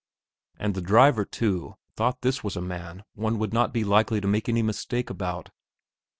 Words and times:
And 0.57 0.73
the 0.73 0.81
driver, 0.81 1.25
too, 1.25 1.75
thought 1.95 2.21
this 2.21 2.43
was 2.43 2.55
a 2.55 2.59
man 2.61 3.03
one 3.13 3.37
would 3.37 3.53
not 3.53 3.71
be 3.71 3.83
likely 3.83 4.19
to 4.19 4.27
make 4.27 4.49
any 4.49 4.63
mistake 4.63 5.11
about. 5.11 5.51